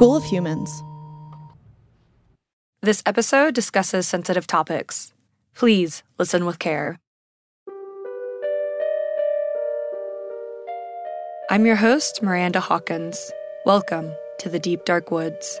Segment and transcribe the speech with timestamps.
[0.00, 0.82] School of Humans.
[2.80, 5.12] This episode discusses sensitive topics.
[5.54, 6.98] Please listen with care.
[11.50, 13.30] I'm your host, Miranda Hawkins.
[13.66, 15.60] Welcome to the Deep Dark Woods.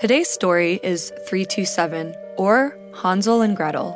[0.00, 3.94] Today's story is 327, or Hansel and Gretel.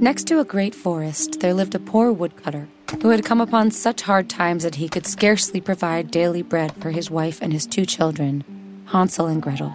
[0.00, 2.68] Next to a great forest, there lived a poor woodcutter
[3.00, 6.90] who had come upon such hard times that he could scarcely provide daily bread for
[6.90, 8.44] his wife and his two children,
[8.92, 9.74] Hansel and Gretel.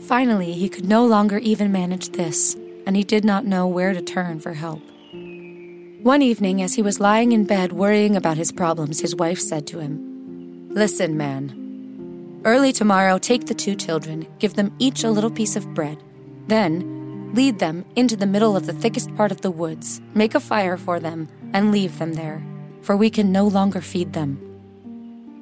[0.00, 2.54] Finally, he could no longer even manage this,
[2.86, 4.82] and he did not know where to turn for help.
[6.02, 9.66] One evening, as he was lying in bed worrying about his problems, his wife said
[9.68, 12.42] to him, Listen, man.
[12.44, 15.96] Early tomorrow, take the two children, give them each a little piece of bread.
[16.48, 17.03] Then,
[17.34, 20.76] lead them into the middle of the thickest part of the woods, make a fire
[20.76, 22.40] for them, and leave them there,
[22.80, 24.38] for we can no longer feed them.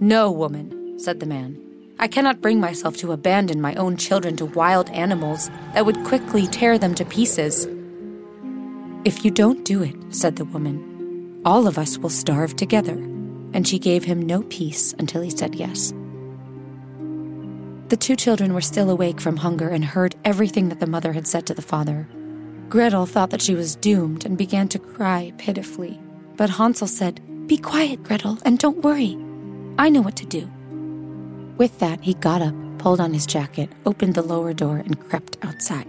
[0.01, 1.59] No, woman, said the man.
[1.99, 6.47] I cannot bring myself to abandon my own children to wild animals that would quickly
[6.47, 7.69] tear them to pieces.
[9.05, 12.95] If you don't do it, said the woman, all of us will starve together.
[13.55, 15.93] And she gave him no peace until he said yes.
[17.93, 21.27] The two children were still awake from hunger and heard everything that the mother had
[21.27, 22.09] said to the father.
[22.71, 26.01] Gretel thought that she was doomed and began to cry pitifully.
[26.39, 29.19] But Hansel said, Be quiet, Gretel, and don't worry.
[29.77, 30.51] I know what to do.
[31.59, 35.37] With that, he got up, pulled on his jacket, opened the lower door, and crept
[35.43, 35.87] outside.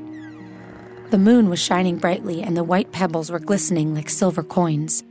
[1.12, 5.06] The moon was shining brightly, and the white pebbles were glistening like silver coins.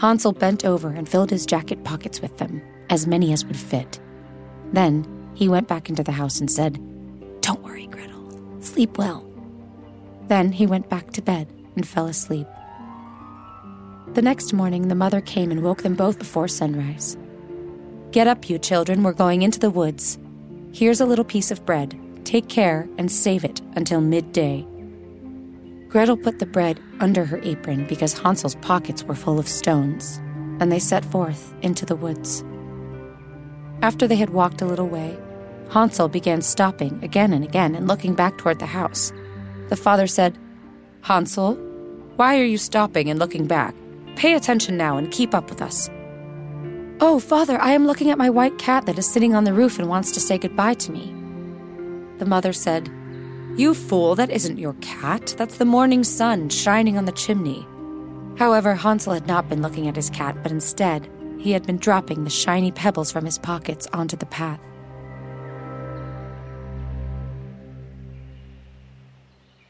[0.00, 2.60] Hansel bent over and filled his jacket pockets with them,
[2.90, 4.00] as many as would fit.
[4.72, 6.74] Then he went back into the house and said,
[7.40, 8.60] Don't worry, Gretel.
[8.60, 9.28] Sleep well.
[10.28, 12.46] Then he went back to bed and fell asleep.
[14.14, 17.16] The next morning, the mother came and woke them both before sunrise.
[18.10, 20.18] Get up, you children, we're going into the woods.
[20.72, 21.98] Here's a little piece of bread.
[22.24, 24.66] Take care and save it until midday.
[25.88, 30.18] Gretel put the bread under her apron because Hansel's pockets were full of stones,
[30.60, 32.44] and they set forth into the woods.
[33.82, 35.18] After they had walked a little way,
[35.70, 39.12] Hansel began stopping again and again and looking back toward the house.
[39.70, 40.38] The father said,
[41.00, 41.56] Hansel,
[42.14, 43.74] why are you stopping and looking back?
[44.14, 45.90] Pay attention now and keep up with us.
[47.00, 49.80] Oh, father, I am looking at my white cat that is sitting on the roof
[49.80, 51.12] and wants to say goodbye to me.
[52.18, 52.88] The mother said,
[53.56, 55.34] You fool, that isn't your cat.
[55.36, 57.66] That's the morning sun shining on the chimney.
[58.38, 61.10] However, Hansel had not been looking at his cat, but instead,
[61.42, 64.60] he had been dropping the shiny pebbles from his pockets onto the path.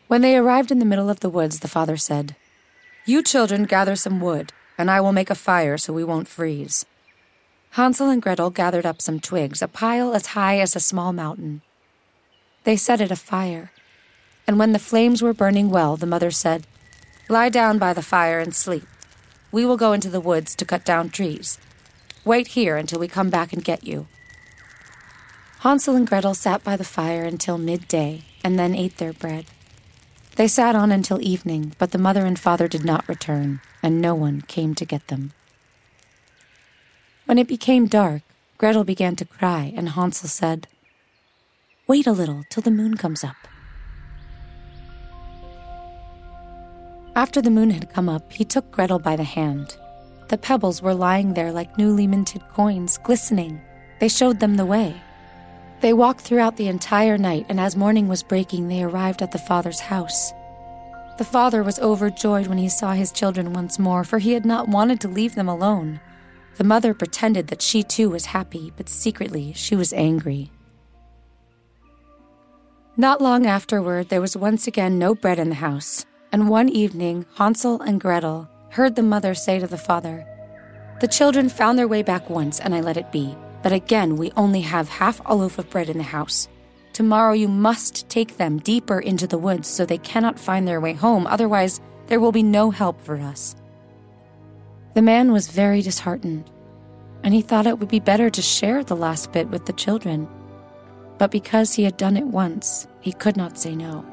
[0.06, 2.36] When they arrived in the middle of the woods, the father said,
[3.06, 6.84] You children gather some wood, and I will make a fire so we won't freeze.
[7.70, 11.62] Hansel and Gretel gathered up some twigs, a pile as high as a small mountain.
[12.64, 13.72] They set it afire,
[14.46, 16.66] and when the flames were burning well, the mother said,
[17.30, 18.86] Lie down by the fire and sleep.
[19.52, 21.58] We will go into the woods to cut down trees.
[22.24, 24.06] Wait here until we come back and get you.
[25.60, 29.44] Hansel and Gretel sat by the fire until midday and then ate their bread.
[30.36, 34.14] They sat on until evening, but the mother and father did not return, and no
[34.14, 35.32] one came to get them.
[37.26, 38.22] When it became dark,
[38.56, 40.66] Gretel began to cry, and Hansel said,
[41.86, 43.36] Wait a little till the moon comes up.
[47.14, 49.76] After the moon had come up, he took Gretel by the hand.
[50.28, 53.60] The pebbles were lying there like newly minted coins, glistening.
[54.00, 54.94] They showed them the way.
[55.82, 59.38] They walked throughout the entire night, and as morning was breaking, they arrived at the
[59.38, 60.32] father's house.
[61.18, 64.68] The father was overjoyed when he saw his children once more, for he had not
[64.68, 66.00] wanted to leave them alone.
[66.56, 70.50] The mother pretended that she too was happy, but secretly she was angry.
[72.96, 77.26] Not long afterward, there was once again no bread in the house, and one evening
[77.36, 80.26] Hansel and Gretel heard the mother say to the father,
[81.00, 83.36] The children found their way back once, and I let it be.
[83.62, 86.48] But again, we only have half a loaf of bread in the house.
[86.94, 90.94] Tomorrow you must take them deeper into the woods so they cannot find their way
[90.94, 93.54] home, otherwise, there will be no help for us.
[94.94, 96.50] The man was very disheartened,
[97.22, 100.28] and he thought it would be better to share the last bit with the children.
[101.18, 104.04] But because he had done it once, he could not say no.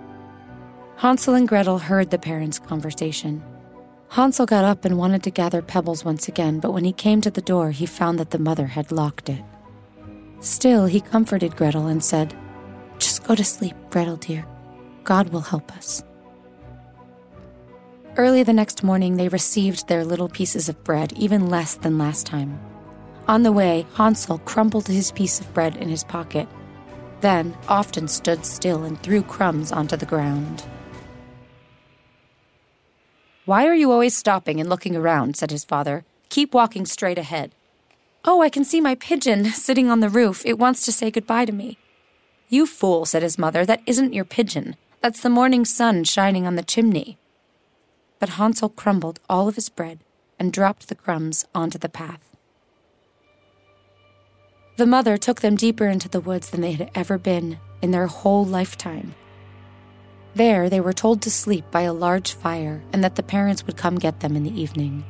[0.99, 3.41] Hansel and Gretel heard the parents' conversation.
[4.09, 7.31] Hansel got up and wanted to gather pebbles once again, but when he came to
[7.31, 9.41] the door, he found that the mother had locked it.
[10.41, 12.35] Still, he comforted Gretel and said,
[12.97, 14.45] Just go to sleep, Gretel dear.
[15.05, 16.03] God will help us.
[18.17, 22.25] Early the next morning, they received their little pieces of bread, even less than last
[22.25, 22.59] time.
[23.25, 26.49] On the way, Hansel crumpled his piece of bread in his pocket,
[27.21, 30.65] then often stood still and threw crumbs onto the ground.
[33.49, 35.35] Why are you always stopping and looking around?
[35.35, 36.05] said his father.
[36.29, 37.55] Keep walking straight ahead.
[38.23, 40.43] Oh, I can see my pigeon sitting on the roof.
[40.45, 41.79] It wants to say goodbye to me.
[42.47, 43.65] You fool, said his mother.
[43.65, 44.75] That isn't your pigeon.
[45.01, 47.17] That's the morning sun shining on the chimney.
[48.19, 49.97] But Hansel crumbled all of his bread
[50.37, 52.29] and dropped the crumbs onto the path.
[54.77, 58.05] The mother took them deeper into the woods than they had ever been in their
[58.05, 59.15] whole lifetime.
[60.35, 63.77] There, they were told to sleep by a large fire and that the parents would
[63.77, 65.03] come get them in the evening.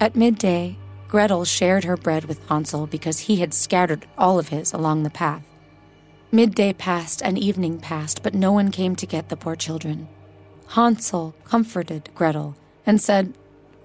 [0.00, 0.76] At midday,
[1.08, 5.10] Gretel shared her bread with Hansel because he had scattered all of his along the
[5.10, 5.42] path.
[6.30, 10.06] Midday passed and evening passed, but no one came to get the poor children.
[10.68, 12.54] Hansel comforted Gretel
[12.84, 13.32] and said,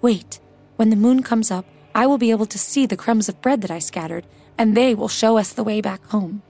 [0.01, 0.41] Wait,
[0.75, 3.61] when the moon comes up, I will be able to see the crumbs of bread
[3.61, 4.25] that I scattered,
[4.57, 6.41] and they will show us the way back home.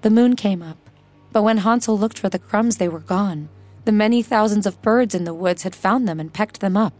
[0.00, 0.81] The moon came up,
[1.32, 3.48] but when Hansel looked for the crumbs, they were gone.
[3.84, 6.94] The many thousands of birds in the woods had found them and pecked them up.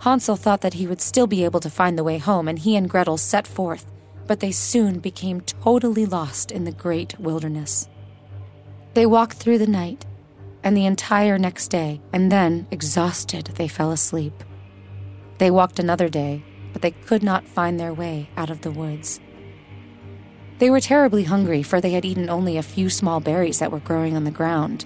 [0.00, 2.76] Hansel thought that he would still be able to find the way home, and he
[2.76, 3.86] and Gretel set forth,
[4.26, 7.88] but they soon became totally lost in the great wilderness.
[8.94, 10.06] They walked through the night
[10.62, 14.32] and the entire next day, and then, exhausted, they fell asleep.
[15.36, 16.42] They walked another day,
[16.72, 19.20] but they could not find their way out of the woods.
[20.58, 23.80] They were terribly hungry, for they had eaten only a few small berries that were
[23.80, 24.84] growing on the ground.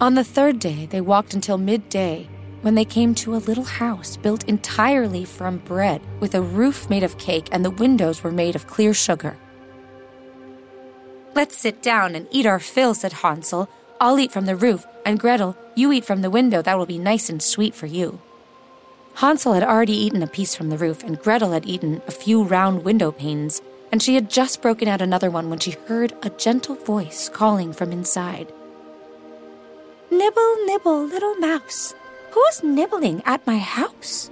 [0.00, 2.28] On the third day, they walked until midday
[2.62, 7.02] when they came to a little house built entirely from bread, with a roof made
[7.02, 9.38] of cake, and the windows were made of clear sugar.
[11.34, 13.68] Let's sit down and eat our fill, said Hansel.
[14.00, 16.60] I'll eat from the roof, and Gretel, you eat from the window.
[16.60, 18.20] That will be nice and sweet for you.
[19.14, 22.42] Hansel had already eaten a piece from the roof, and Gretel had eaten a few
[22.42, 23.62] round window panes
[23.92, 27.72] and she had just broken out another one when she heard a gentle voice calling
[27.72, 28.52] from inside.
[30.10, 31.94] Nibble, nibble, little mouse,
[32.30, 34.30] who's nibbling at my house?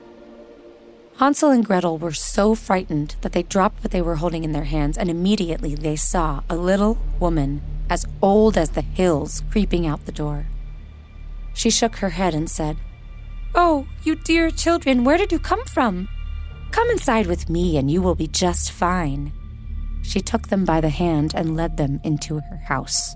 [1.18, 4.64] Hansel and Gretel were so frightened that they dropped what they were holding in their
[4.64, 7.60] hands, and immediately they saw a little woman
[7.90, 10.46] as old as the hills creeping out the door.
[11.54, 12.76] She shook her head and said,
[13.54, 16.08] Oh, you dear children, where did you come from?
[16.70, 19.32] Come inside with me and you will be just fine.
[20.08, 23.14] She took them by the hand and led them into her house.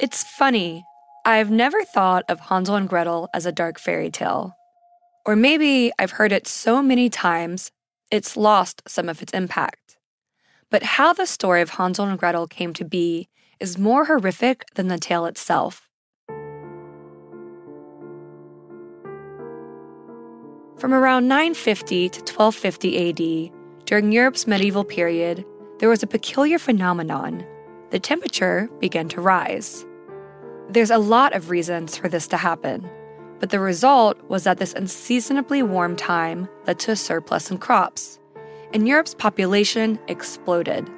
[0.00, 0.84] It's funny.
[1.24, 4.56] I've never thought of Hansel and Gretel as a dark fairy tale.
[5.24, 7.70] Or maybe I've heard it so many times,
[8.10, 9.98] it's lost some of its impact.
[10.70, 13.28] But how the story of Hansel and Gretel came to be
[13.60, 15.87] is more horrific than the tale itself.
[20.78, 23.52] From around 950 to 1250 AD,
[23.84, 25.44] during Europe's medieval period,
[25.80, 27.44] there was a peculiar phenomenon.
[27.90, 29.84] The temperature began to rise.
[30.68, 32.88] There's a lot of reasons for this to happen,
[33.40, 38.20] but the result was that this unseasonably warm time led to a surplus in crops,
[38.72, 40.88] and Europe's population exploded.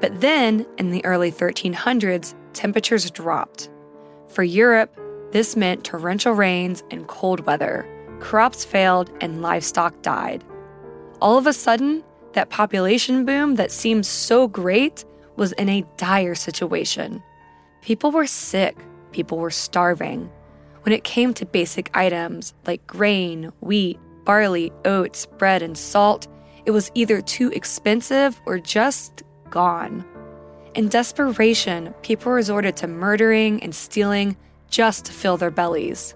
[0.00, 3.68] But then, in the early 1300s, temperatures dropped.
[4.28, 4.98] For Europe,
[5.32, 7.86] this meant torrential rains and cold weather,
[8.22, 10.42] crops failed, and livestock died.
[11.20, 12.02] All of a sudden,
[12.32, 15.04] that population boom that seemed so great
[15.36, 17.22] was in a dire situation.
[17.82, 18.76] People were sick,
[19.10, 20.30] people were starving.
[20.82, 26.28] When it came to basic items like grain, wheat, barley, oats, bread, and salt,
[26.64, 30.04] it was either too expensive or just gone.
[30.74, 34.36] In desperation, people resorted to murdering and stealing
[34.70, 36.14] just to fill their bellies.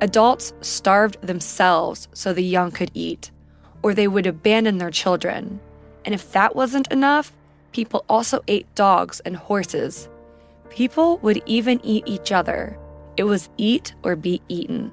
[0.00, 3.32] Adults starved themselves so the young could eat,
[3.82, 5.60] or they would abandon their children.
[6.04, 7.32] And if that wasn't enough,
[7.72, 10.08] people also ate dogs and horses.
[10.70, 12.78] People would even eat each other.
[13.16, 14.92] It was eat or be eaten.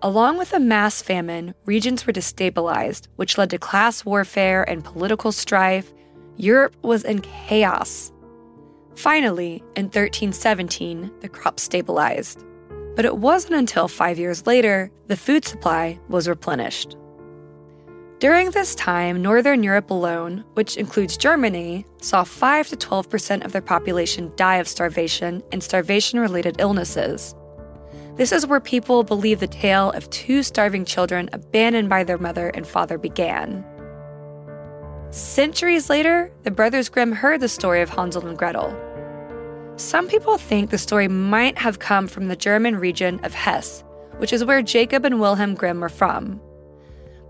[0.00, 5.32] Along with a mass famine, regions were destabilized, which led to class warfare and political
[5.32, 5.92] strife.
[6.36, 8.12] Europe was in chaos.
[8.94, 12.42] Finally, in 1317, the crop stabilized.
[12.96, 16.96] But it wasn't until five years later the food supply was replenished.
[18.18, 23.60] During this time, Northern Europe alone, which includes Germany, saw 5 to 12% of their
[23.60, 27.34] population die of starvation and starvation related illnesses.
[28.14, 32.48] This is where people believe the tale of two starving children abandoned by their mother
[32.48, 33.62] and father began.
[35.10, 38.74] Centuries later, the Brothers Grimm heard the story of Hansel and Gretel.
[39.76, 43.84] Some people think the story might have come from the German region of Hesse,
[44.16, 46.40] which is where Jacob and Wilhelm Grimm were from.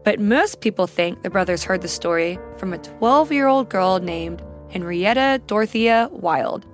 [0.04, 3.98] But most people think the brothers heard the story from a 12 year old girl
[3.98, 6.64] named Henrietta Dorothea Wild.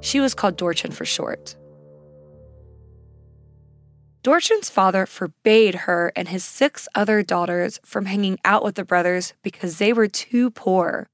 [0.00, 1.54] She was called Dortchen for short.
[4.22, 9.34] Dortchen's father forbade her and his six other daughters from hanging out with the brothers
[9.42, 11.10] because they were too poor.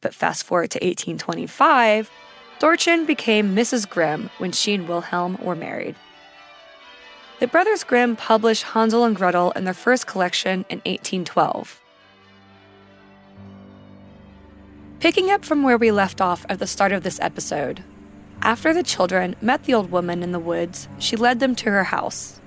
[0.00, 2.10] But fast forward to 1825,
[2.60, 3.88] Dortchen became Mrs.
[3.88, 5.96] Grimm when she and Wilhelm were married.
[7.40, 11.80] The Brothers Grimm published Hansel and Gretel in their first collection in 1812.
[15.00, 17.82] Picking up from where we left off at the start of this episode,
[18.40, 21.84] after the children met the old woman in the woods, she led them to her
[21.84, 22.40] house.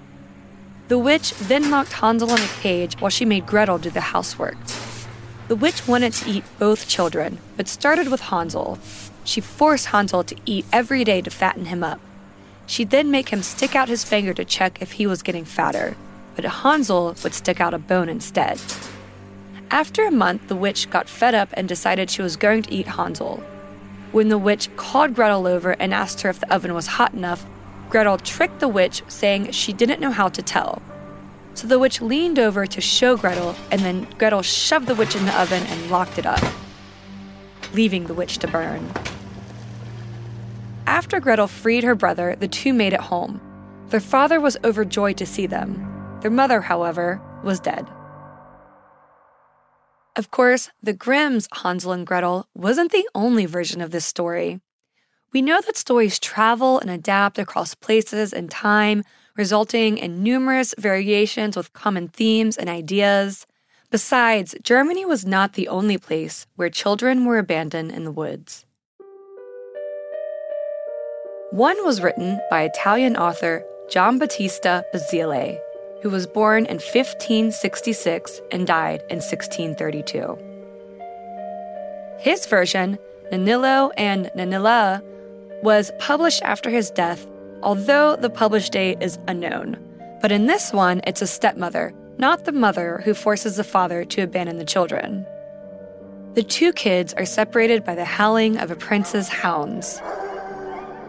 [0.88, 4.58] The witch then locked Hansel in a cage while she made Gretel do the housework.
[5.50, 8.80] The witch wanted to eat both children, but started with Hansel,
[9.27, 12.00] she forced Hansel to eat every day to fatten him up.
[12.65, 15.98] She'd then make him stick out his finger to check if he was getting fatter,
[16.36, 18.62] but Hansel would stick out a bone instead.
[19.69, 22.88] After a month, the witch got fed up and decided she was going to eat
[22.88, 23.43] Hansel.
[24.13, 27.46] When the witch called Gretel over and asked her if the oven was hot enough,
[27.89, 30.81] Gretel tricked the witch, saying she didn't know how to tell.
[31.53, 35.25] So the witch leaned over to show Gretel, and then Gretel shoved the witch in
[35.25, 36.43] the oven and locked it up,
[37.74, 38.89] leaving the witch to burn.
[40.88, 43.41] After Gretel freed her brother, the two made it home.
[43.89, 45.86] Their father was overjoyed to see them.
[46.22, 47.86] Their mother, however, was dead.
[50.15, 54.62] Of course, the Grimm's Hansel and Gretel wasn't the only version of this story.
[55.34, 59.03] We know that stories travel and adapt across places and time,
[59.36, 63.46] resulting in numerous variations with common themes and ideas.
[63.91, 68.65] Besides, Germany was not the only place where children were abandoned in the woods.
[71.51, 75.58] One was written by Italian author Giambattista Basile,
[76.01, 80.38] who was born in 1566 and died in 1632.
[82.20, 83.00] His version,
[83.32, 85.01] Nennillo and Nennella,
[85.63, 87.25] was published after his death,
[87.63, 89.77] although the published date is unknown.
[90.22, 94.22] But in this one, it's a stepmother, not the mother who forces the father to
[94.22, 95.25] abandon the children.
[96.34, 100.01] The two kids are separated by the howling of a prince's hounds.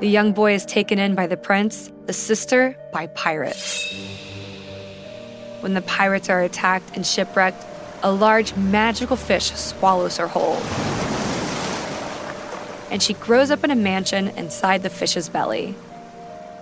[0.00, 3.92] The young boy is taken in by the prince, the sister by pirates.
[5.58, 7.66] When the pirates are attacked and shipwrecked,
[8.04, 10.54] a large magical fish swallows her whole.
[12.92, 15.74] And she grows up in a mansion inside the fish's belly.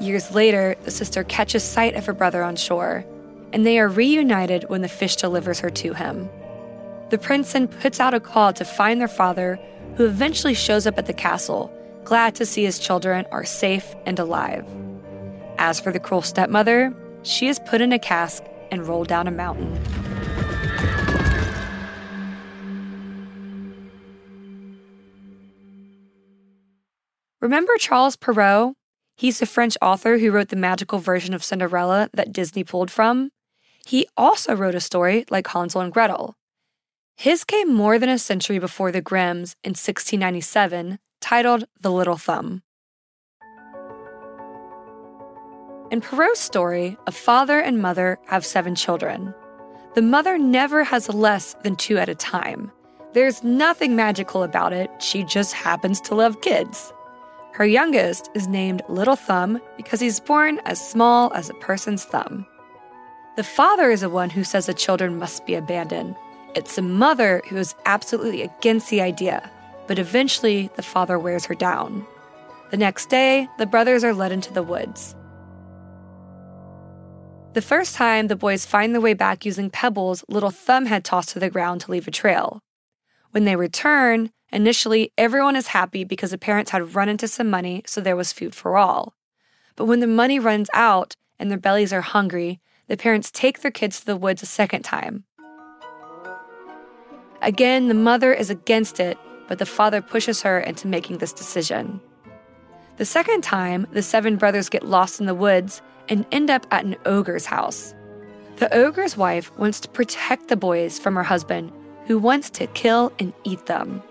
[0.00, 3.05] Years later, the sister catches sight of her brother on shore,
[3.52, 6.31] and they are reunited when the fish delivers her to him.
[7.11, 9.59] The prince then puts out a call to find their father,
[9.97, 11.71] who eventually shows up at the castle
[12.06, 14.64] glad to see his children are safe and alive.
[15.58, 16.94] As for the cruel stepmother,
[17.25, 19.75] she is put in a cask and rolled down a mountain.
[27.40, 28.76] Remember Charles Perrault?
[29.16, 33.30] He's the French author who wrote the magical version of Cinderella that Disney pulled from.
[33.84, 36.36] He also wrote a story like Hansel and Gretel.
[37.16, 42.62] His came more than a century before the Grimms in 1697, titled The Little Thumb.
[45.90, 49.35] In Perrault's story, a father and mother have seven children.
[49.97, 52.71] The mother never has less than two at a time.
[53.12, 56.92] There's nothing magical about it, she just happens to love kids.
[57.54, 62.47] Her youngest is named Little Thumb because he's born as small as a person's thumb.
[63.37, 66.14] The father is the one who says the children must be abandoned.
[66.54, 69.50] It's the mother who is absolutely against the idea,
[69.87, 72.07] but eventually the father wears her down.
[72.71, 75.14] The next day, the brothers are led into the woods.
[77.55, 81.31] The first time the boys find their way back using pebbles Little Thumb had tossed
[81.31, 82.61] to the ground to leave a trail.
[83.31, 87.83] When they return, Initially, everyone is happy because the parents had run into some money,
[87.87, 89.14] so there was food for all.
[89.75, 93.71] But when the money runs out and their bellies are hungry, the parents take their
[93.71, 95.25] kids to the woods a second time.
[97.43, 102.00] Again, the mother is against it, but the father pushes her into making this decision.
[102.96, 106.84] The second time, the seven brothers get lost in the woods and end up at
[106.84, 107.94] an ogre's house.
[108.56, 111.72] The ogre's wife wants to protect the boys from her husband,
[112.06, 114.02] who wants to kill and eat them.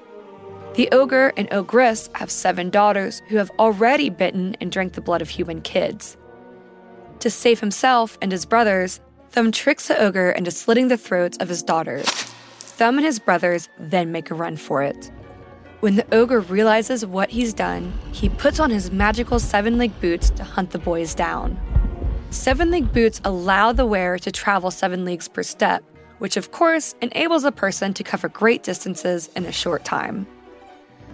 [0.75, 5.21] The ogre and ogress have seven daughters who have already bitten and drank the blood
[5.21, 6.17] of human kids.
[7.19, 8.99] To save himself and his brothers,
[9.29, 12.05] Thumb tricks the ogre into slitting the throats of his daughters.
[12.05, 15.11] Thumb and his brothers then make a run for it.
[15.85, 20.31] When the ogre realizes what he's done, he puts on his magical seven league boots
[20.31, 21.59] to hunt the boys down.
[22.31, 25.83] Seven league boots allow the wearer to travel seven leagues per step,
[26.17, 30.25] which of course enables a person to cover great distances in a short time.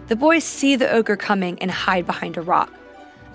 [0.08, 2.72] The boys see the ogre coming and hide behind a rock.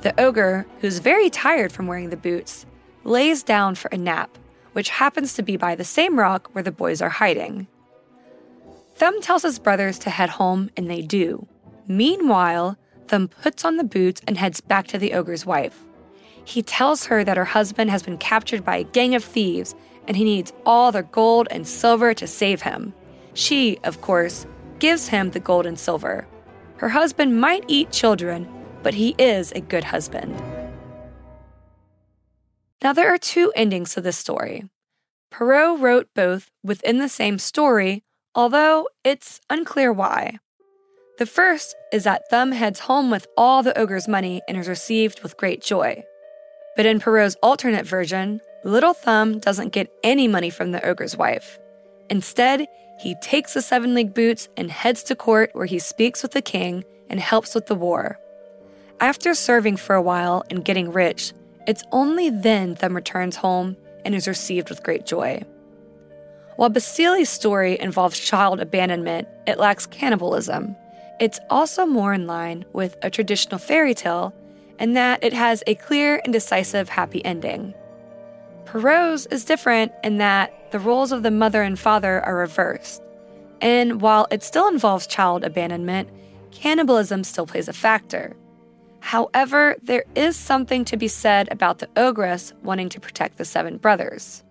[0.01, 2.65] The ogre, who's very tired from wearing the boots,
[3.05, 4.39] lays down for a nap,
[4.73, 7.67] which happens to be by the same rock where the boys are hiding.
[8.97, 11.47] Thumb tells his brothers to head home, and they do.
[11.87, 12.79] Meanwhile,
[13.09, 15.85] Thumb puts on the boots and heads back to the ogre's wife.
[16.47, 19.75] He tells her that her husband has been captured by a gang of thieves
[20.09, 22.95] and he needs all their gold and silver to save him.
[23.35, 24.47] She, of course,
[24.79, 26.27] gives him the gold and silver.
[26.79, 28.49] Her husband might eat children,
[28.83, 30.41] but he is a good husband.
[32.83, 34.71] Now, there are two endings to this story.
[35.31, 38.05] Perrault wrote both within the same story,
[38.37, 40.39] although it's unclear why.
[41.19, 45.23] The first is that Thumb heads home with all the ogre's money and is received
[45.23, 46.05] with great joy.
[46.77, 51.59] But in Perrault's alternate version, Little Thumb doesn't get any money from the ogre's wife.
[52.11, 52.67] Instead,
[53.01, 56.43] he takes the seven league boots and heads to court where he speaks with the
[56.43, 58.19] king and helps with the war.
[59.01, 61.33] After serving for a while and getting rich,
[61.67, 65.43] it's only then Thumb returns home and is received with great joy.
[66.57, 70.75] While Basile's story involves child abandonment, it lacks cannibalism.
[71.21, 74.35] It's also more in line with a traditional fairy tale
[74.79, 77.75] in that it has a clear and decisive happy ending.
[78.65, 83.03] Perrault's is different in that the roles of the mother and father are reversed.
[83.61, 86.09] And while it still involves child abandonment,
[86.53, 88.35] cannibalism still plays a factor.
[89.01, 93.77] However, there is something to be said about the ogress wanting to protect the seven
[93.77, 94.43] brothers.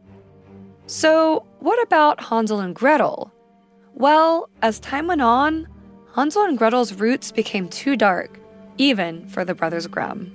[0.88, 3.32] So, what about Hansel and Gretel?
[3.96, 5.68] Well, as time went on,
[6.14, 8.40] Hansel and Gretel's roots became too dark,
[8.78, 10.35] even for the brothers Grimm.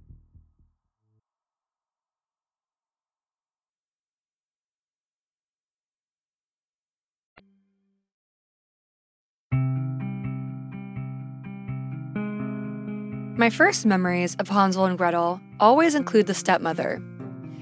[13.41, 17.01] My first memories of Hansel and Gretel always include the stepmother.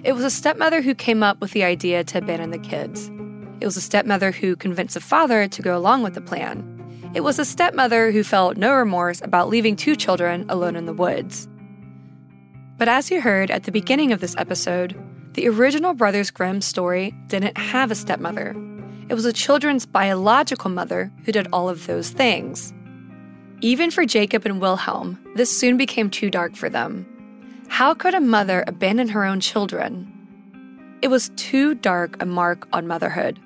[0.03, 3.09] It was a stepmother who came up with the idea to abandon the kids.
[3.61, 6.65] It was a stepmother who convinced the father to go along with the plan.
[7.15, 10.91] It was a stepmother who felt no remorse about leaving two children alone in the
[10.91, 11.47] woods.
[12.77, 15.01] But as you heard at the beginning of this episode,
[15.35, 18.53] the original Brothers Grimm story didn't have a stepmother.
[19.07, 22.73] It was a children's biological mother who did all of those things.
[23.61, 27.05] Even for Jacob and Wilhelm, this soon became too dark for them.
[27.67, 30.09] How could a mother abandon her own children?
[31.01, 33.37] It was too dark a mark on motherhood.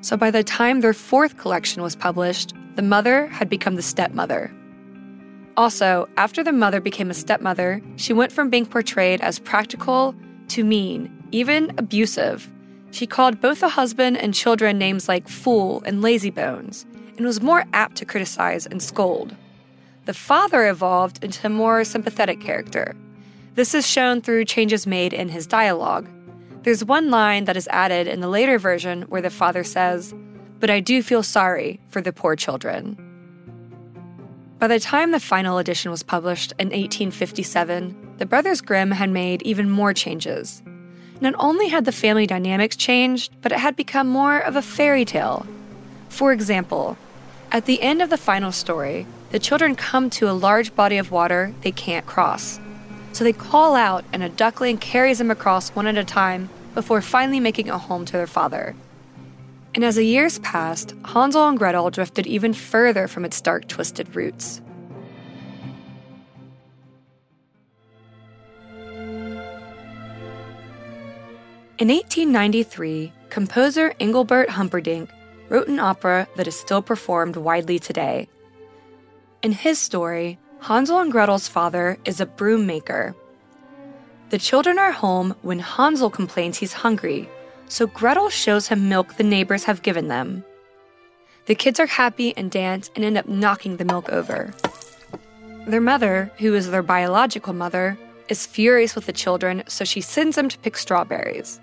[0.00, 4.50] So by the time their fourth collection was published, the mother had become the stepmother.
[5.58, 10.14] Also, after the mother became a stepmother, she went from being portrayed as practical
[10.48, 12.50] to mean, even abusive.
[12.92, 16.86] She called both the husband and children names like fool and lazybones,
[17.18, 19.36] and was more apt to criticize and scold.
[20.06, 22.96] The father evolved into a more sympathetic character.
[23.54, 26.08] This is shown through changes made in his dialogue.
[26.62, 30.14] There's one line that is added in the later version where the father says,
[30.58, 32.96] But I do feel sorry for the poor children.
[34.58, 39.42] By the time the final edition was published in 1857, the Brothers Grimm had made
[39.42, 40.62] even more changes.
[41.20, 45.04] Not only had the family dynamics changed, but it had become more of a fairy
[45.04, 45.46] tale.
[46.10, 46.98] For example,
[47.52, 51.10] at the end of the final story, the children come to a large body of
[51.10, 52.60] water they can't cross.
[53.12, 57.00] So they call out, and a duckling carries them across one at a time before
[57.00, 58.74] finally making a home to their father.
[59.74, 64.14] And as the years passed, Hansel and Gretel drifted even further from its dark, twisted
[64.16, 64.60] roots.
[71.78, 75.08] In 1893, composer Engelbert Humperdinck
[75.48, 78.28] wrote an opera that is still performed widely today.
[79.42, 83.14] In his story, Hansel and Gretel's father is a broom maker.
[84.28, 87.26] The children are home when Hansel complains he's hungry,
[87.66, 90.44] so Gretel shows him milk the neighbors have given them.
[91.46, 94.52] The kids are happy and dance and end up knocking the milk over.
[95.66, 97.98] Their mother, who is their biological mother,
[98.28, 101.60] is furious with the children, so she sends them to pick strawberries.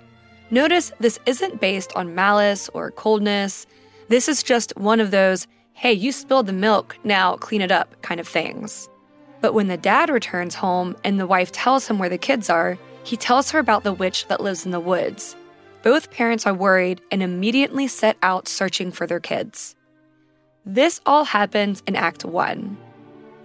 [0.49, 3.67] Notice this isn't based on malice or coldness.
[4.07, 5.45] This is just one of those,
[5.77, 8.89] hey, you spilled the milk, now clean it up kind of things.
[9.41, 12.79] But when the dad returns home and the wife tells him where the kids are,
[13.03, 15.35] he tells her about the witch that lives in the woods.
[15.83, 19.75] Both parents are worried and immediately set out searching for their kids.
[20.65, 22.75] This all happens in Act 1.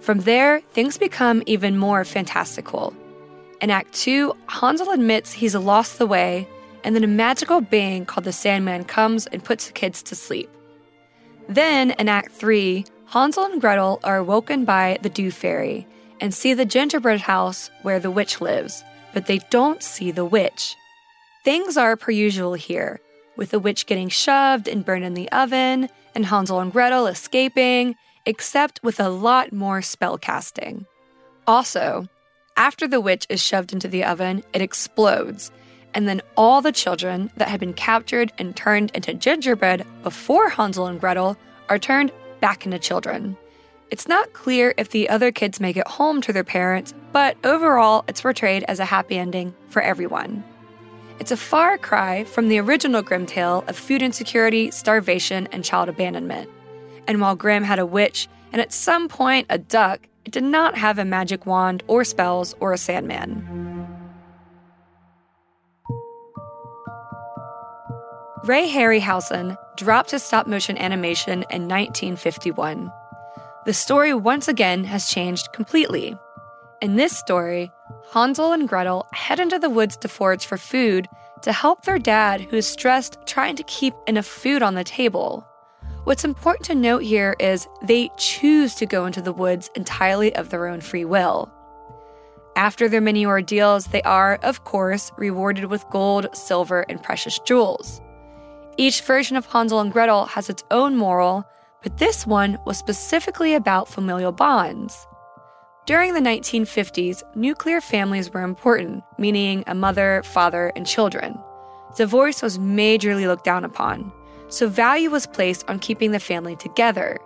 [0.00, 2.96] From there, things become even more fantastical.
[3.60, 6.48] In Act 2, Hansel admits he's lost the way,
[6.82, 10.48] and then a magical being called the Sandman comes and puts the kids to sleep.
[11.48, 15.86] Then, in Act 3, Hansel and Gretel are awoken by the Dew Fairy
[16.20, 20.76] and see the gingerbread house where the witch lives, but they don't see the witch.
[21.44, 23.00] Things are per usual here.
[23.36, 27.96] with the witch getting shoved and burned in the oven, and Hansel and Gretel escaping,
[28.26, 30.86] except with a lot more spell casting.
[31.46, 32.08] Also,
[32.56, 35.50] after the witch is shoved into the oven, it explodes,
[35.94, 40.86] and then all the children that had been captured and turned into gingerbread before Hansel
[40.86, 41.36] and Gretel
[41.68, 43.36] are turned back into children.
[43.90, 48.04] It's not clear if the other kids make it home to their parents, but overall,
[48.08, 50.42] it's portrayed as a happy ending for everyone.
[51.18, 55.88] It's a far cry from the original Grimm tale of food insecurity, starvation, and child
[55.88, 56.48] abandonment.
[57.06, 60.76] And while Grimm had a witch and at some point a duck, it did not
[60.76, 63.71] have a magic wand or spells or a sandman.
[68.44, 72.90] Ray Harryhausen dropped his stop motion animation in 1951.
[73.66, 76.16] The story once again has changed completely.
[76.80, 77.70] In this story,
[78.12, 81.08] Hansel and Gretel head into the woods to forage for food
[81.42, 85.46] to help their dad, who is stressed trying to keep enough food on the table.
[86.02, 90.50] What's important to note here is they choose to go into the woods entirely of
[90.50, 91.48] their own free will.
[92.56, 98.00] After their many ordeals, they are, of course, rewarded with gold, silver, and precious jewels.
[98.78, 101.44] Each version of Hansel and Gretel has its own moral,
[101.82, 105.06] but this one was specifically about familial bonds.
[105.84, 111.38] During the 1950s, nuclear families were important, meaning a mother, father, and children.
[111.96, 114.10] Divorce was majorly looked down upon,
[114.48, 117.18] so value was placed on keeping the family together.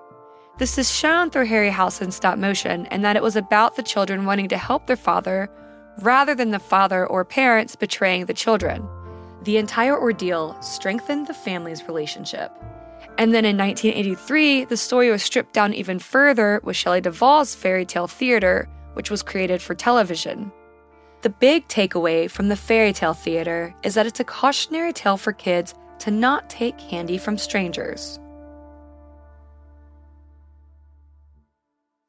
[0.58, 4.24] This is shown through Ray Harryhausen's stop motion, and that it was about the children
[4.24, 5.48] wanting to help their father
[6.00, 8.88] rather than the father or parents betraying the children.
[9.42, 12.52] The entire ordeal strengthened the family's relationship.
[13.18, 17.86] And then in 1983, the story was stripped down even further with Shelley Duvall's fairy
[17.86, 20.52] tale theater, which was created for television.
[21.22, 25.32] The big takeaway from the fairy tale theater is that it's a cautionary tale for
[25.32, 28.20] kids to not take candy from strangers.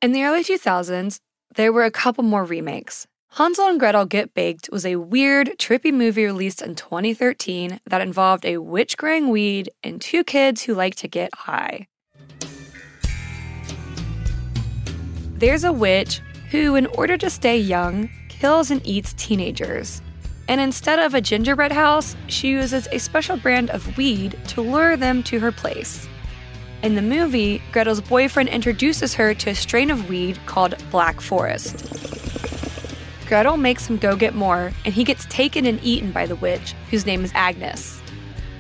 [0.02, 1.20] In the early 2000s,
[1.56, 3.08] there were a couple more remakes.
[3.30, 8.46] Hansel and Gretel Get Baked was a weird, trippy movie released in 2013 that involved
[8.46, 11.88] a witch growing weed and two kids who like to get high.
[15.36, 20.02] There's a witch who, in order to stay young, kills and eats teenagers.
[20.48, 24.98] And instead of a gingerbread house, she uses a special brand of weed to lure
[24.98, 26.08] them to her place.
[26.82, 32.27] In the movie, Gretel's boyfriend introduces her to a strain of weed called Black Forest.
[33.28, 36.74] Gretel makes him go get more, and he gets taken and eaten by the witch,
[36.90, 38.02] whose name is Agnes.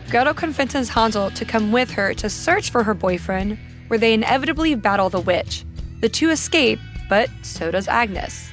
[0.09, 4.75] Gretel convinces Hansel to come with her to search for her boyfriend, where they inevitably
[4.75, 5.63] battle the witch.
[6.01, 8.49] The two escape, but so does Agnes.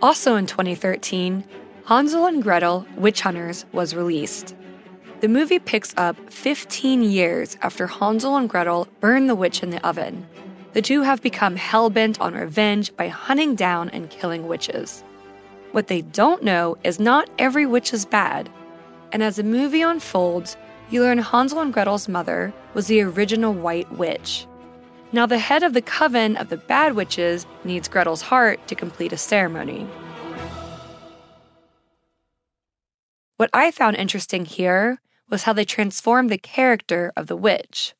[0.00, 1.44] Also in 2013,
[1.86, 4.54] Hansel and Gretel Witch Hunters was released.
[5.20, 9.84] The movie picks up 15 years after Hansel and Gretel burn the witch in the
[9.86, 10.26] oven.
[10.72, 15.04] The two have become hell bent on revenge by hunting down and killing witches.
[15.72, 18.48] What they don't know is not every witch is bad.
[19.12, 20.56] And as the movie unfolds,
[20.88, 24.46] you learn Hansel and Gretel's mother was the original White Witch.
[25.12, 29.12] Now, the head of the coven of the bad witches needs Gretel's heart to complete
[29.12, 29.86] a ceremony.
[33.36, 37.94] What I found interesting here was how they transformed the character of the witch.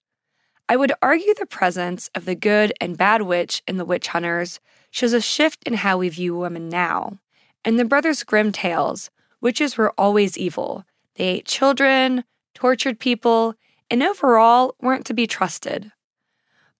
[0.72, 4.58] I would argue the presence of the good and bad witch in the witch hunters
[4.90, 7.18] shows a shift in how we view women now.
[7.62, 9.10] In the Brothers Grimm tales,
[9.42, 10.86] witches were always evil.
[11.16, 13.54] They ate children, tortured people,
[13.90, 15.92] and overall weren't to be trusted.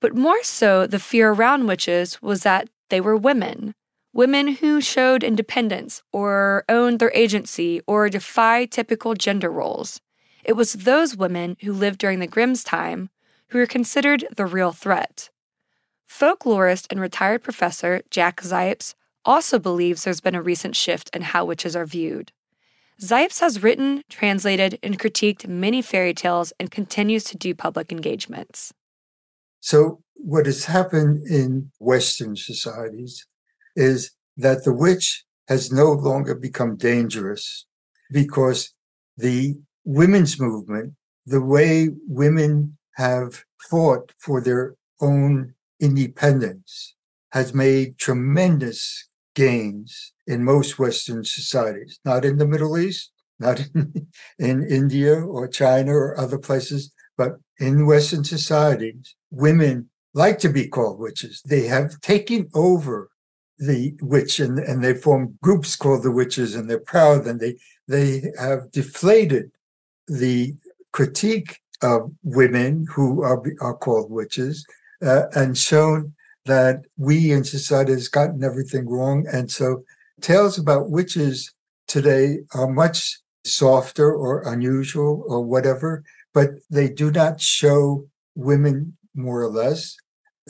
[0.01, 3.75] But more so, the fear around witches was that they were women.
[4.15, 10.01] Women who showed independence or owned their agency or defied typical gender roles.
[10.45, 13.11] It was those women who lived during the Grimm's time
[13.53, 15.29] who were considered the real threat.
[16.09, 18.95] Folklorist and retired professor Jack Zipes
[19.27, 22.33] also believes there's been a recent shift in how witches are viewed.
[23.01, 28.73] Zipes has written, translated, and critiqued many fairy tales and continues to do public engagements.
[29.61, 33.27] So, what has happened in Western societies
[33.77, 37.67] is that the witch has no longer become dangerous
[38.11, 38.73] because
[39.19, 40.95] the women's movement,
[41.27, 46.95] the way women have fought for their own independence,
[47.33, 54.07] has made tremendous gains in most Western societies, not in the Middle East, not in,
[54.39, 60.69] in India or China or other places, but in Western societies, women like to be
[60.69, 61.43] called witches.
[61.45, 63.11] They have taken over
[63.59, 67.57] the witch and, and they form groups called the witches and they're proud and they
[67.87, 69.51] they have deflated
[70.09, 70.55] the
[70.93, 74.65] critique of women who are are called witches
[75.03, 76.15] uh, and shown
[76.45, 79.83] that we in society has gotten everything wrong and so
[80.21, 81.53] tales about witches
[81.87, 89.43] today are much softer or unusual or whatever but they do not show women more
[89.43, 89.97] or less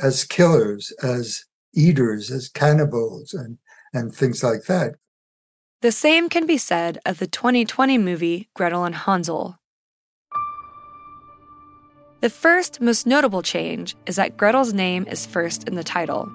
[0.02, 3.58] as killers as eaters, as cannibals, and,
[3.92, 4.94] and things like that.
[5.80, 9.58] The same can be said of the 2020 movie Gretel and Hansel.
[12.22, 16.30] The first, most notable change is that Gretel's name is first in the title.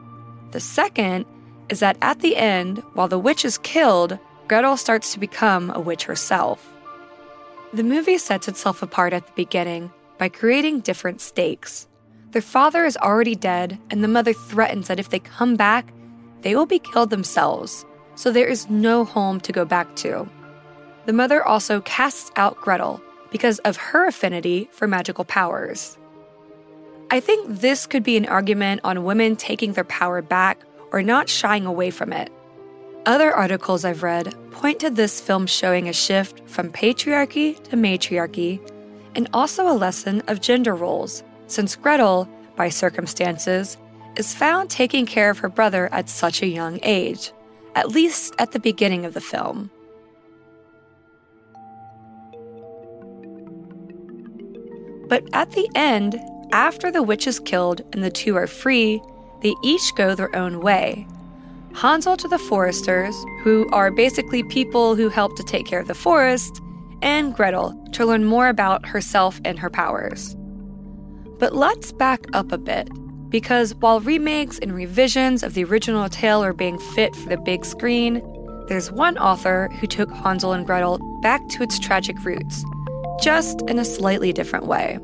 [0.52, 1.26] The second
[1.70, 4.20] is that at the end, while the witch is killed,
[4.50, 6.74] Gretel starts to become a witch herself.
[7.72, 11.88] The movie sets itself apart at the beginning by creating different stakes.
[12.32, 15.94] Their father is already dead, and the mother threatens that if they come back,
[16.42, 20.28] they will be killed themselves, so there is no home to go back to.
[21.06, 25.98] The mother also casts out Gretel because of her affinity for magical powers.
[27.10, 30.60] I think this could be an argument on women taking their power back
[30.92, 32.32] or not shying away from it.
[33.06, 38.60] Other articles I've read point to this film showing a shift from patriarchy to matriarchy
[39.16, 43.78] and also a lesson of gender roles since Gretel, by circumstances,
[44.18, 47.32] is found taking care of her brother at such a young age,
[47.76, 49.72] at least at the beginning of the film.
[55.08, 56.20] But at the end,
[56.52, 59.02] after the witch is killed and the two are free,
[59.42, 61.08] they each go their own way.
[61.74, 65.94] Hansel to the foresters, who are basically people who help to take care of the
[65.94, 66.62] forest,
[67.02, 70.36] and Gretel to learn more about herself and her powers.
[71.38, 72.90] But let's back up a bit,
[73.30, 77.64] because while remakes and revisions of the original tale are being fit for the big
[77.64, 78.24] screen,
[78.68, 82.66] there's one author who took Hansel and Gretel back to its tragic roots,
[83.22, 85.00] just in a slightly different way.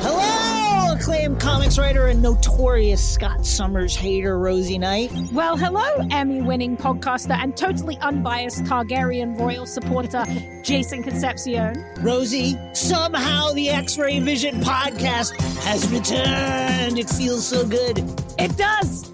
[0.00, 5.10] Hello, acclaimed comics writer and notorious Scott Summers hater, Rosie Knight.
[5.32, 10.24] Well, hello, Emmy winning podcaster and totally unbiased Targaryen royal supporter,
[10.62, 11.84] Jason Concepcion.
[12.00, 16.98] Rosie, somehow the X Ray Vision podcast has returned.
[16.98, 17.98] It feels so good.
[18.38, 19.13] It does.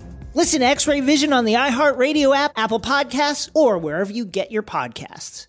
[0.33, 4.49] Listen to X Ray Vision on the iHeartRadio app, Apple Podcasts, or wherever you get
[4.49, 5.47] your podcasts.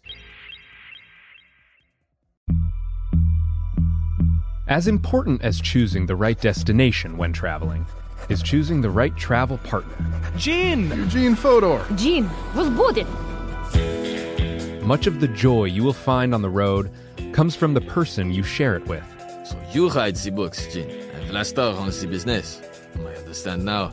[4.66, 7.86] As important as choosing the right destination when traveling
[8.28, 9.94] is choosing the right travel partner.
[10.36, 10.90] Gene!
[10.90, 11.84] Eugene Fodor!
[11.94, 13.06] Gene, was booted!
[14.82, 16.90] Much of the joy you will find on the road
[17.32, 19.04] comes from the person you share it with.
[19.44, 22.60] So you write the books, Gene, and Vlasta run the business.
[22.98, 23.92] I understand now.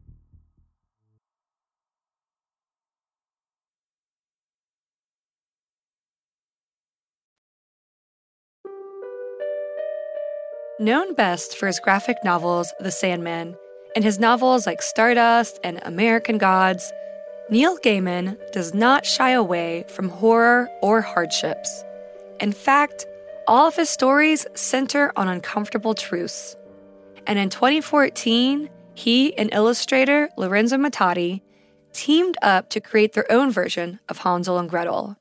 [10.81, 13.55] Known best for his graphic novels The Sandman
[13.95, 16.91] and his novels like Stardust and American Gods,
[17.51, 21.83] Neil Gaiman does not shy away from horror or hardships.
[22.39, 23.05] In fact,
[23.47, 26.55] all of his stories center on uncomfortable truths.
[27.27, 31.41] And in 2014, he and illustrator Lorenzo Mattotti
[31.93, 35.15] teamed up to create their own version of Hansel and Gretel.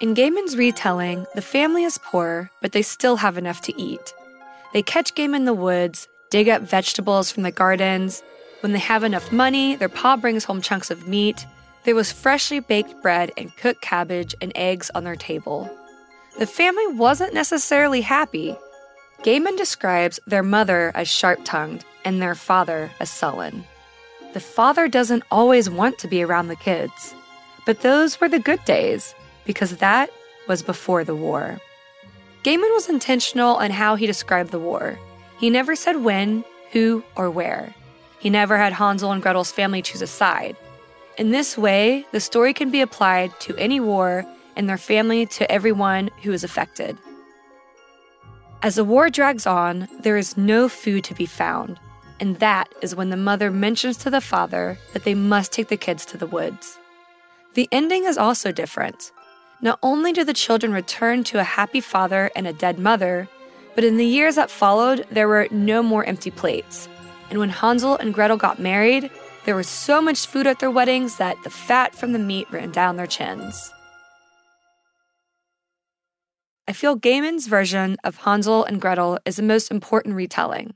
[0.00, 4.14] In Gaiman's retelling, the family is poor, but they still have enough to eat.
[4.72, 8.22] They catch game in the woods, dig up vegetables from the gardens.
[8.60, 11.44] When they have enough money, their pa brings home chunks of meat.
[11.82, 15.68] There was freshly baked bread and cooked cabbage and eggs on their table.
[16.38, 18.56] The family wasn't necessarily happy.
[19.24, 23.64] Gaiman describes their mother as sharp tongued and their father as sullen.
[24.32, 27.16] The father doesn't always want to be around the kids.
[27.66, 29.14] But those were the good days,
[29.48, 30.10] because that
[30.46, 31.58] was before the war.
[32.44, 34.98] Gaiman was intentional in how he described the war.
[35.40, 37.74] He never said when, who, or where.
[38.20, 40.54] He never had Hansel and Gretel's family choose a side.
[41.16, 45.50] In this way, the story can be applied to any war and their family to
[45.50, 46.98] everyone who is affected.
[48.62, 51.80] As the war drags on, there is no food to be found,
[52.20, 55.78] and that is when the mother mentions to the father that they must take the
[55.78, 56.78] kids to the woods.
[57.54, 59.10] The ending is also different.
[59.60, 63.28] Not only do the children return to a happy father and a dead mother,
[63.74, 66.88] but in the years that followed, there were no more empty plates.
[67.30, 69.10] And when Hansel and Gretel got married,
[69.44, 72.70] there was so much food at their weddings that the fat from the meat ran
[72.70, 73.72] down their chins.
[76.68, 80.74] I feel Gaiman's version of Hansel and Gretel is the most important retelling.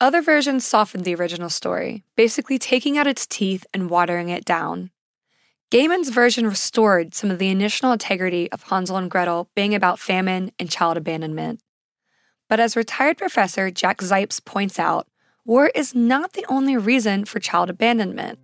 [0.00, 4.90] Other versions softened the original story, basically taking out its teeth and watering it down.
[5.70, 10.50] Gaiman's version restored some of the initial integrity of Hansel and Gretel being about famine
[10.58, 11.60] and child abandonment.
[12.48, 15.06] But as retired professor Jack Zipes points out,
[15.44, 18.38] war is not the only reason for child abandonment.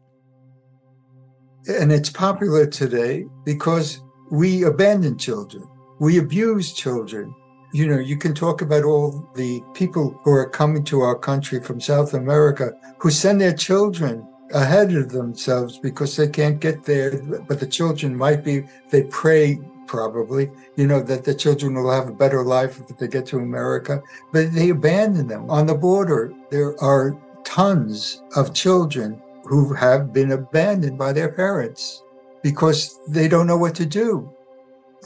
[1.67, 5.67] And it's popular today because we abandon children,
[6.01, 7.35] we abuse children.
[7.73, 11.63] You know, you can talk about all the people who are coming to our country
[11.63, 17.21] from South America who send their children ahead of themselves because they can't get there.
[17.47, 22.09] But the children might be, they pray probably, you know, that the children will have
[22.09, 24.03] a better life if they get to America.
[24.33, 26.33] But they abandon them on the border.
[26.51, 32.03] There are tons of children who have been abandoned by their parents
[32.43, 34.31] because they don't know what to do.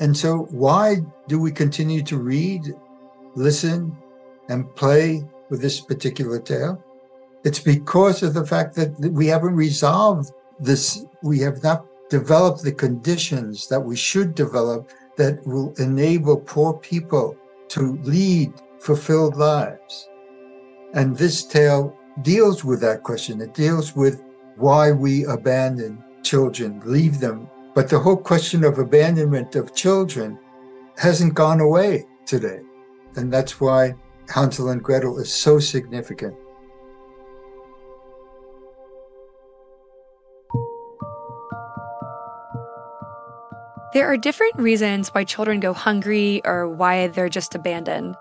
[0.01, 2.73] And so, why do we continue to read,
[3.35, 3.97] listen,
[4.49, 6.83] and play with this particular tale?
[7.49, 12.73] It's because of the fact that we haven't resolved this, we have not developed the
[12.73, 17.39] conditions that we should develop that will enable poor people
[17.69, 20.11] to lead fulfilled lives.
[20.93, 23.41] And this tale deals with that question.
[23.41, 24.23] It deals with
[24.57, 27.49] why we abandon children, leave them.
[27.75, 30.39] But the whole question of abandonment of children
[30.99, 32.61] hasn't gone away today.
[33.17, 33.95] And that's why
[34.29, 36.37] Hansel and Gretel is so significant.
[43.95, 48.16] There are different reasons why children go hungry or why they're just abandoned.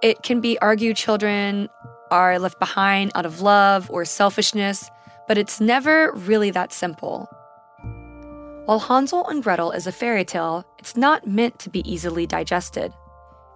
[0.00, 1.68] It can be argued children
[2.12, 4.88] are left behind out of love or selfishness,
[5.26, 7.28] but it's never really that simple.
[8.66, 12.92] While Hansel and Gretel is a fairy tale, it's not meant to be easily digested.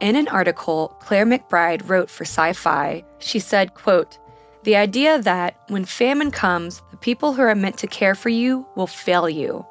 [0.01, 4.19] In an article Claire McBride wrote for Sci-Fi, she said, quote,
[4.65, 8.67] "The idea that when famine comes, the people who are meant to care for you
[8.75, 9.65] will fail you.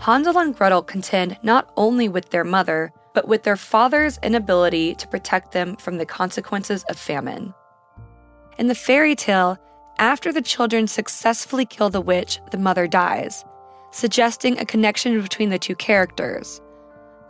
[0.00, 5.08] Hansel and Gretel contend not only with their mother, but with their father's inability to
[5.08, 7.54] protect them from the consequences of famine.
[8.58, 9.58] In the fairy tale,
[9.98, 13.44] after the children successfully kill the witch, the mother dies,
[13.90, 16.60] suggesting a connection between the two characters.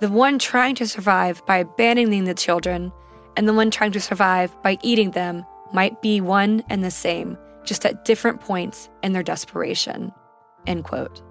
[0.01, 2.93] The one trying to survive by abandoning the children,
[3.37, 7.37] and the one trying to survive by eating them might be one and the same,
[7.65, 10.13] just at different points in their desperation.
[10.67, 11.23] End quote.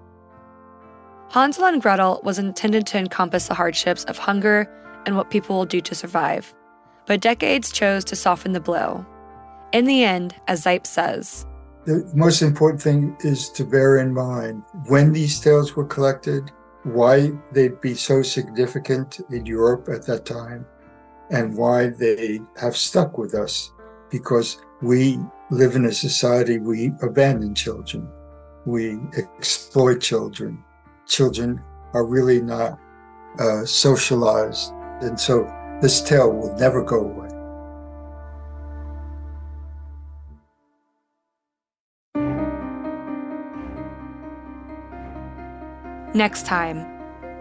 [1.32, 4.68] Hansel and Gretel was intended to encompass the hardships of hunger
[5.06, 6.52] and what people will do to survive,
[7.06, 9.06] but decades chose to soften the blow.
[9.72, 11.46] In the end, as Zipes says,
[11.86, 16.52] the most important thing is to bear in mind when these tales were collected,
[16.82, 20.66] why they'd be so significant in Europe at that time,
[21.30, 23.72] and why they have stuck with us.
[24.10, 25.18] Because we
[25.50, 28.06] live in a society, we abandon children,
[28.66, 30.62] we exploit children,
[31.12, 31.60] children
[31.92, 32.78] are really not
[33.38, 34.72] uh, socialized.
[35.02, 35.44] And so
[35.82, 37.28] this tale will never go away.
[46.14, 46.86] Next time,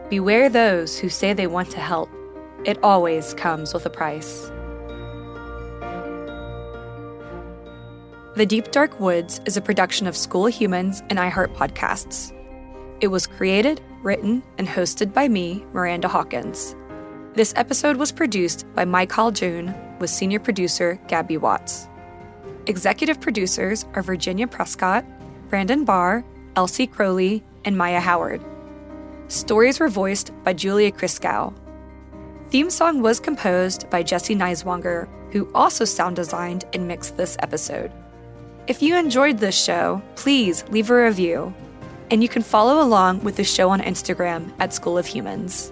[0.10, 2.10] beware those who say they want to help.
[2.66, 4.50] It always comes with a price.
[8.36, 12.34] The Deep Dark Woods is a production of School Humans and iHeart Podcasts.
[13.02, 16.76] It was created, written, and hosted by me, Miranda Hawkins.
[17.34, 21.88] This episode was produced by Mike Hall June with senior producer Gabby Watts.
[22.68, 25.04] Executive producers are Virginia Prescott,
[25.50, 26.24] Brandon Barr,
[26.56, 28.46] Elsie Crowley, and Maya Howard.
[29.30, 31.56] Stories were voiced by Julia Kriskow.
[32.50, 37.92] Theme song was composed by Jesse Neiswanger, who also sound designed and mixed this episode.
[38.68, 41.52] If you enjoyed this show, please leave a review.
[42.12, 45.72] And you can follow along with the show on Instagram at School of Humans.